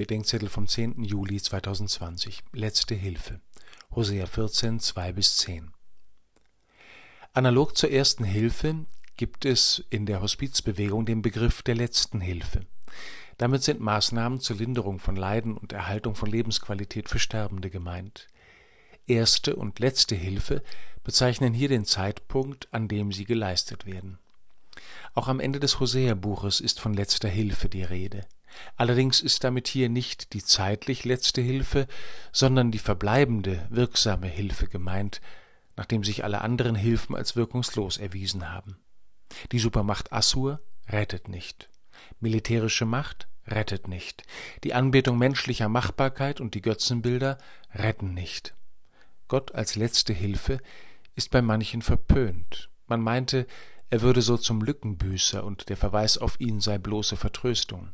[0.00, 1.04] Bedenkzettel vom 10.
[1.04, 2.42] Juli 2020.
[2.54, 3.42] Letzte Hilfe.
[3.94, 5.72] Hosea 14, 2 bis 10.
[7.34, 8.86] Analog zur ersten Hilfe
[9.18, 12.64] gibt es in der Hospizbewegung den Begriff der letzten Hilfe.
[13.36, 18.26] Damit sind Maßnahmen zur Linderung von Leiden und Erhaltung von Lebensqualität für Sterbende gemeint.
[19.06, 20.62] Erste und letzte Hilfe
[21.04, 24.18] bezeichnen hier den Zeitpunkt, an dem sie geleistet werden.
[25.12, 28.26] Auch am Ende des Hosea-Buches ist von letzter Hilfe die Rede.
[28.76, 31.86] Allerdings ist damit hier nicht die zeitlich letzte Hilfe,
[32.32, 35.20] sondern die verbleibende, wirksame Hilfe gemeint,
[35.76, 38.78] nachdem sich alle anderen Hilfen als wirkungslos erwiesen haben.
[39.52, 41.68] Die Supermacht Assur rettet nicht.
[42.18, 44.22] Militärische Macht rettet nicht.
[44.64, 47.38] Die Anbetung menschlicher Machbarkeit und die Götzenbilder
[47.74, 48.54] retten nicht.
[49.28, 50.58] Gott als letzte Hilfe
[51.14, 52.70] ist bei manchen verpönt.
[52.86, 53.46] Man meinte,
[53.90, 57.92] er würde so zum Lückenbüßer und der Verweis auf ihn sei bloße Vertröstung.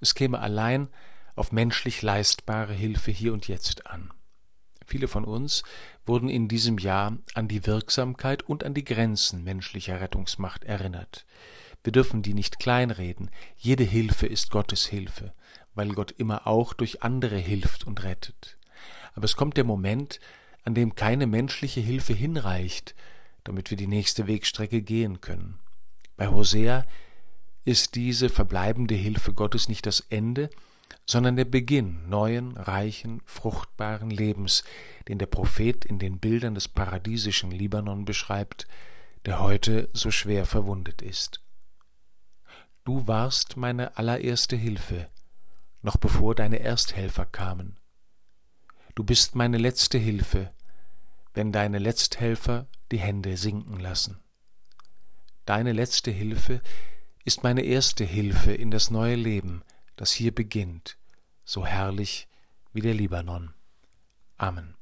[0.00, 0.88] Es käme allein
[1.34, 4.10] auf menschlich leistbare Hilfe hier und jetzt an.
[4.86, 5.64] Viele von uns
[6.04, 11.26] wurden in diesem Jahr an die Wirksamkeit und an die Grenzen menschlicher Rettungsmacht erinnert.
[11.82, 13.30] Wir dürfen die nicht kleinreden.
[13.56, 15.32] Jede Hilfe ist Gottes Hilfe,
[15.74, 18.56] weil Gott immer auch durch andere hilft und rettet.
[19.14, 20.20] Aber es kommt der Moment,
[20.64, 22.94] an dem keine menschliche Hilfe hinreicht,
[23.44, 25.58] damit wir die nächste Wegstrecke gehen können.
[26.16, 26.84] Bei Hosea
[27.66, 30.50] ist diese verbleibende Hilfe Gottes nicht das Ende,
[31.04, 34.62] sondern der Beginn neuen, reichen, fruchtbaren Lebens,
[35.08, 38.68] den der Prophet in den Bildern des paradiesischen Libanon beschreibt,
[39.24, 41.40] der heute so schwer verwundet ist.
[42.84, 45.08] Du warst meine allererste Hilfe,
[45.82, 47.80] noch bevor deine Ersthelfer kamen.
[48.94, 50.50] Du bist meine letzte Hilfe,
[51.34, 54.20] wenn deine Letzthelfer die Hände sinken lassen.
[55.46, 56.60] Deine letzte Hilfe
[57.26, 59.62] ist meine erste Hilfe in das neue Leben,
[59.96, 60.96] das hier beginnt,
[61.44, 62.28] so herrlich
[62.72, 63.52] wie der Libanon.
[64.38, 64.76] Amen.